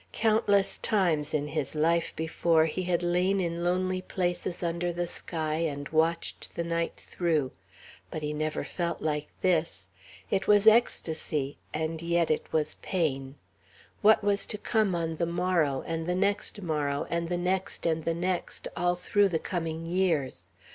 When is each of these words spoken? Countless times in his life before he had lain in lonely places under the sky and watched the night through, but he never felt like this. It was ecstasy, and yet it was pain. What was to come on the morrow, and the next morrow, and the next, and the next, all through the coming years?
Countless 0.13 0.79
times 0.79 1.31
in 1.31 1.49
his 1.49 1.75
life 1.75 2.11
before 2.15 2.65
he 2.65 2.81
had 2.81 3.03
lain 3.03 3.39
in 3.39 3.63
lonely 3.63 4.01
places 4.01 4.63
under 4.63 4.91
the 4.91 5.05
sky 5.05 5.57
and 5.57 5.89
watched 5.89 6.55
the 6.55 6.63
night 6.63 6.95
through, 6.97 7.51
but 8.09 8.23
he 8.23 8.33
never 8.33 8.63
felt 8.63 8.99
like 9.01 9.27
this. 9.43 9.89
It 10.31 10.47
was 10.47 10.65
ecstasy, 10.65 11.59
and 11.71 12.01
yet 12.01 12.31
it 12.31 12.51
was 12.51 12.77
pain. 12.81 13.35
What 14.01 14.23
was 14.23 14.47
to 14.47 14.57
come 14.57 14.95
on 14.95 15.17
the 15.17 15.27
morrow, 15.27 15.83
and 15.85 16.07
the 16.07 16.15
next 16.15 16.63
morrow, 16.63 17.05
and 17.11 17.29
the 17.29 17.37
next, 17.37 17.85
and 17.85 18.03
the 18.03 18.15
next, 18.15 18.67
all 18.75 18.95
through 18.95 19.29
the 19.29 19.37
coming 19.37 19.85
years? 19.85 20.47